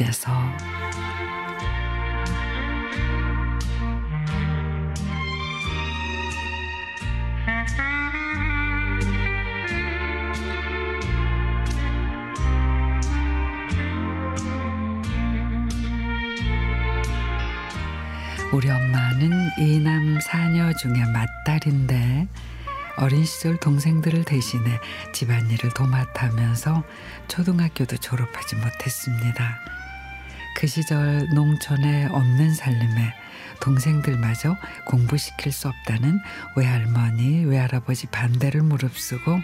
속에서. 0.00 0.32
우리 18.52 18.68
엄마는 18.68 19.30
이남 19.58 20.18
사녀 20.20 20.72
중에 20.72 20.92
맏딸인데 20.92 22.26
어린 23.00 23.24
시절 23.24 23.56
동생들을 23.56 24.24
대신해 24.24 24.78
집안일을 25.14 25.70
도맡아면서 25.70 26.84
초등학교도 27.28 27.96
졸업하지 27.96 28.56
못했습니다. 28.56 29.58
그 30.56 30.66
시절 30.66 31.26
농촌에 31.34 32.08
없는 32.12 32.52
살림에 32.54 33.14
동생들마저 33.60 34.54
공부시킬 34.86 35.50
수 35.50 35.68
없다는 35.68 36.20
외할머니, 36.56 37.46
외할아버지 37.46 38.06
반대를 38.06 38.62
무릅쓰고 38.62 39.40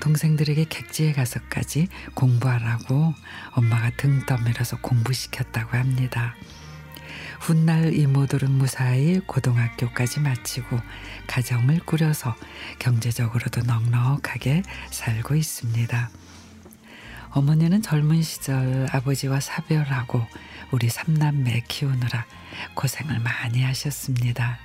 동생들에게 0.00 0.64
객지에 0.64 1.12
가서까지 1.12 1.86
공부하라고 2.14 3.14
엄마가 3.52 3.90
등 3.96 4.26
떠밀어서 4.26 4.78
공부시켰다고 4.80 5.76
합니다. 5.76 6.34
훗날 7.40 7.94
이모들은 7.94 8.50
무사히 8.50 9.20
고등학교까지 9.20 10.20
마치고 10.20 10.78
가정을 11.26 11.80
꾸려서 11.80 12.34
경제적으로도 12.78 13.62
넉넉하게 13.62 14.62
살고 14.90 15.34
있습니다. 15.36 16.10
어머니는 17.30 17.82
젊은 17.82 18.22
시절 18.22 18.86
아버지와 18.90 19.40
사별하고 19.40 20.24
우리 20.70 20.88
삼남매 20.88 21.64
키우느라 21.68 22.24
고생을 22.74 23.20
많이 23.20 23.62
하셨습니다. 23.62 24.58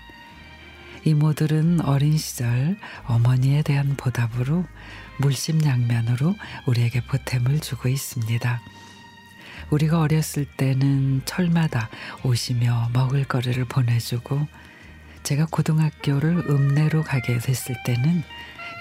이모들은 1.04 1.82
어린 1.82 2.18
시절 2.18 2.78
어머니에 3.06 3.64
대한 3.64 3.96
보답으로 3.98 4.66
물심양면으로 5.18 6.36
우리에게 6.66 7.02
보탬을 7.06 7.60
주고 7.60 7.90
있습니다. 7.90 8.62
우리가 9.72 10.00
어렸을 10.00 10.46
때는 10.46 11.22
철마다 11.26 11.90
오시며 12.24 12.90
먹을 12.94 13.24
거리를 13.24 13.64
보내주고 13.66 14.48
제가 15.24 15.48
고등학교를 15.50 16.50
읍내로 16.50 17.04
가게 17.04 17.38
됐을 17.38 17.76
때는 17.86 18.24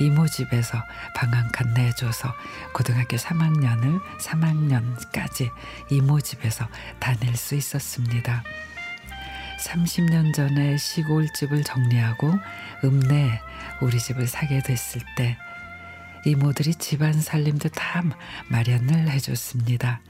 이모 0.01 0.27
집에서 0.27 0.83
방한칸 1.15 1.75
내줘서 1.75 2.35
고등학교 2.73 3.17
3학년을 3.17 4.01
3학년까지 4.21 5.51
이모 5.91 6.21
집에서 6.21 6.67
다닐 6.99 7.37
수 7.37 7.55
있었습니다. 7.55 8.43
30년 9.61 10.35
전에 10.35 10.79
시골집을 10.79 11.65
정리하고 11.65 12.33
읍내에 12.83 13.41
우리 13.83 13.99
집을 13.99 14.27
사게 14.27 14.63
됐을 14.63 15.03
때 15.17 15.37
이모들이 16.25 16.75
집안 16.75 17.13
살림도 17.13 17.69
다 17.69 18.03
마련을 18.49 19.11
해줬습니다. 19.11 20.01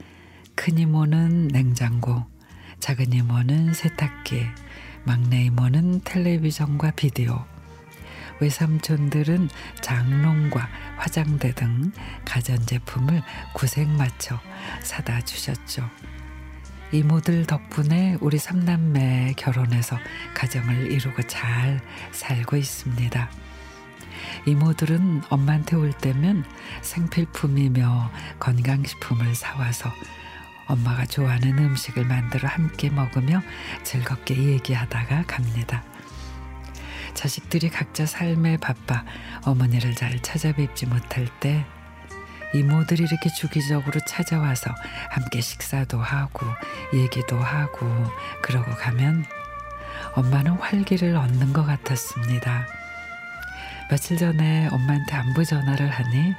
큰 0.61 0.77
이모는 0.77 1.47
냉장고, 1.47 2.23
작은 2.79 3.13
이모는 3.13 3.73
세탁기, 3.73 4.45
막내 5.05 5.45
이모는 5.45 6.01
텔레비전과 6.01 6.91
비디오, 6.91 7.43
외삼촌들은 8.39 9.49
장롱과 9.81 10.69
화장대 10.97 11.55
등 11.55 11.91
가전제품을 12.25 13.23
구색 13.55 13.89
맞춰 13.89 14.39
사다 14.83 15.21
주셨죠. 15.21 15.89
이모들 16.91 17.47
덕분에 17.47 18.17
우리 18.21 18.37
삼남매 18.37 19.33
결혼해서 19.37 19.97
가정을 20.35 20.91
이루고 20.91 21.23
잘 21.23 21.81
살고 22.11 22.55
있습니다. 22.55 23.31
이모들은 24.45 25.23
엄마한테 25.27 25.75
올 25.75 25.91
때면 25.91 26.45
생필품이며 26.83 28.11
건강식품을 28.37 29.33
사와서 29.33 29.89
엄마가 30.67 31.05
좋아하는 31.05 31.57
음식을 31.57 32.05
만들어 32.05 32.47
함께 32.47 32.89
먹으며 32.89 33.41
즐겁게 33.83 34.35
얘기하다가 34.35 35.23
갑니다. 35.27 35.83
자식들이 37.13 37.69
각자 37.69 38.05
삶에 38.05 38.57
바빠 38.57 39.03
어머니를 39.45 39.95
잘 39.95 40.21
찾아뵙지 40.21 40.85
못할 40.85 41.27
때 41.39 41.65
이모들이 42.53 43.03
이렇게 43.03 43.29
주기적으로 43.29 43.99
찾아와서 44.07 44.73
함께 45.09 45.41
식사도 45.41 45.99
하고 45.99 46.45
얘기도 46.93 47.37
하고 47.37 47.87
그러고 48.41 48.71
가면 48.71 49.25
엄마는 50.15 50.53
활기를 50.53 51.15
얻는 51.15 51.53
것 51.53 51.65
같았습니다. 51.65 52.67
며칠 53.89 54.17
전에 54.17 54.67
엄마한테 54.71 55.15
안부 55.15 55.45
전화를 55.45 55.89
하니 55.89 56.33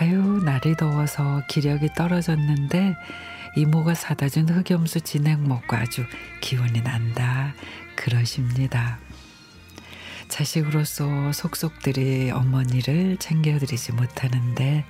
아유 0.00 0.40
날이 0.44 0.76
더워서 0.76 1.42
기력이 1.48 1.88
떨어졌는데 1.96 2.94
이모가 3.56 3.94
사다 3.94 4.28
준 4.28 4.48
흑염수 4.48 5.00
진액 5.00 5.40
먹고 5.40 5.74
아주 5.74 6.04
기운이 6.40 6.82
난다 6.82 7.52
그러십니다. 7.96 9.00
자식으로서 10.28 11.32
속속들이 11.32 12.30
어머니를 12.30 13.16
챙겨드리지 13.16 13.90
못하는데 13.90 14.84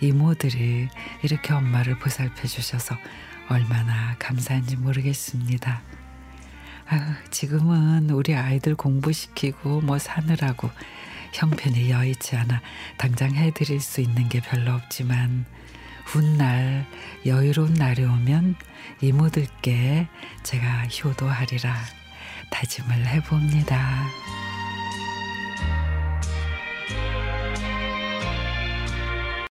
이모들이 0.00 0.88
이렇게 1.24 1.52
엄마를 1.52 1.98
보살펴 1.98 2.46
주셔서 2.46 2.94
얼마나 3.48 4.14
감사한지 4.20 4.76
모르겠습니다. 4.76 5.82
아, 6.90 7.16
지금은 7.32 8.10
우리 8.10 8.36
아이들 8.36 8.76
공부시키고 8.76 9.80
뭐 9.80 9.98
사느라고 9.98 10.70
형편이 11.32 11.90
여의치 11.90 12.36
않아 12.36 12.60
당장 12.96 13.34
해드릴 13.34 13.80
수 13.80 14.00
있는 14.00 14.28
게 14.28 14.40
별로 14.40 14.72
없지만 14.72 15.44
훗날 16.04 16.86
여유로운 17.26 17.74
날이 17.74 18.04
오면 18.04 18.56
이모들께 19.00 20.08
제가 20.42 20.86
효도하리라 20.86 21.76
다짐을 22.50 23.06
해봅니다. 23.06 24.37